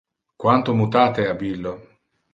[0.43, 1.73] Quanto mutate ab illo!